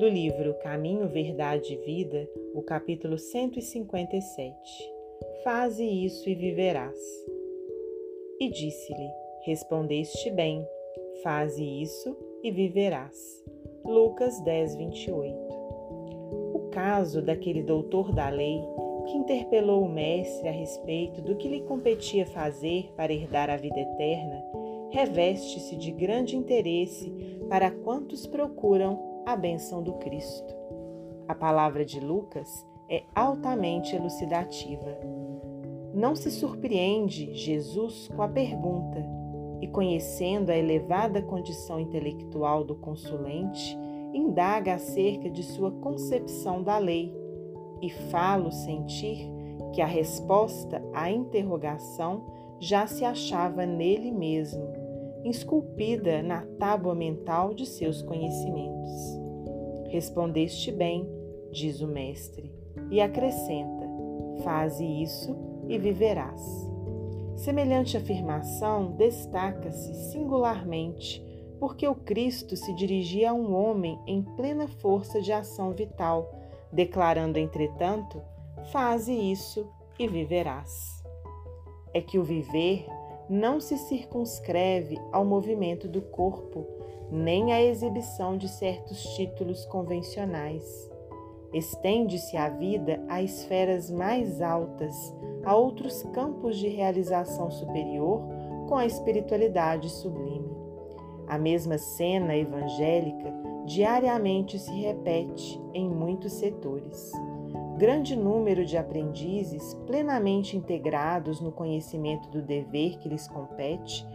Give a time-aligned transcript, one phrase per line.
[0.00, 4.56] do livro Caminho, Verdade e Vida, o capítulo 157.
[5.44, 6.98] Faze isso e viverás.
[8.40, 9.10] E disse-lhe:
[9.44, 10.66] Respondeste bem,
[11.22, 13.44] faze isso e viverás.
[13.84, 15.36] Lucas 10, 28.
[16.54, 18.58] O caso daquele doutor da lei
[19.04, 23.78] que interpelou o Mestre a respeito do que lhe competia fazer para herdar a vida
[23.78, 24.50] eterna
[24.90, 27.10] reveste-se de grande interesse
[27.48, 30.54] para quantos procuram a benção do Cristo.
[31.28, 34.98] A palavra de Lucas é altamente elucidativa.
[35.94, 39.04] Não se surpreende Jesus com a pergunta,
[39.60, 43.78] e conhecendo a elevada condição intelectual do consulente,
[44.12, 47.14] indaga acerca de sua concepção da lei
[47.82, 49.30] e falo sentir
[49.72, 52.24] que a resposta à interrogação
[52.58, 54.66] já se achava nele mesmo,
[55.24, 58.90] esculpida na tábua mental de seus conhecimentos.
[59.88, 61.08] Respondeste bem,
[61.50, 62.52] diz o Mestre,
[62.90, 63.88] e acrescenta:
[64.42, 65.36] Faze isso
[65.68, 66.42] e viverás.
[67.36, 71.24] Semelhante afirmação destaca-se singularmente
[71.58, 76.40] porque o Cristo se dirigia a um homem em plena força de ação vital
[76.72, 78.22] declarando, entretanto,
[78.70, 81.02] faze isso e viverás.
[81.92, 82.86] É que o viver
[83.30, 86.66] não se circunscreve ao movimento do corpo,
[87.12, 90.90] nem à exibição de certos títulos convencionais.
[91.54, 94.94] Estende-se a vida a esferas mais altas,
[95.44, 98.20] a outros campos de realização superior
[98.68, 100.50] com a espiritualidade sublime.
[101.28, 103.32] A mesma cena evangélica
[103.64, 107.12] diariamente se repete em muitos setores.
[107.80, 114.06] Grande número de aprendizes, plenamente integrados no conhecimento do dever que lhes compete,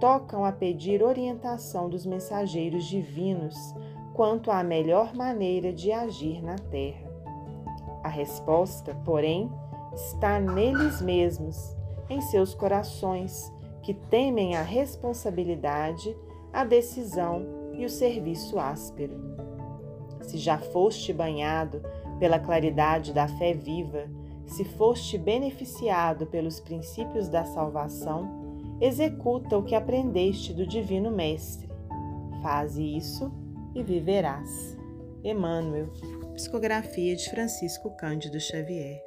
[0.00, 3.54] tocam a pedir orientação dos mensageiros divinos
[4.14, 7.06] quanto à melhor maneira de agir na terra.
[8.02, 9.52] A resposta, porém,
[9.92, 11.76] está neles mesmos,
[12.08, 16.16] em seus corações, que temem a responsabilidade,
[16.50, 17.44] a decisão
[17.74, 19.20] e o serviço áspero.
[20.22, 21.82] Se já foste banhado
[22.22, 24.08] pela claridade da fé viva,
[24.46, 31.68] se foste beneficiado pelos princípios da salvação, executa o que aprendeste do Divino Mestre.
[32.40, 33.32] Faze isso
[33.74, 34.78] e viverás.
[35.24, 35.88] Emmanuel,
[36.34, 39.02] Psicografia de Francisco Cândido Xavier.